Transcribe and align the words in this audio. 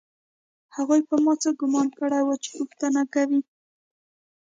هغوی 0.75 1.01
په 1.09 1.15
ما 1.23 1.33
څه 1.41 1.49
ګومان 1.59 1.87
کړی 1.99 2.21
و 2.25 2.29
چې 2.43 2.49
پوښتنه 2.57 3.01
کوي 3.13 3.41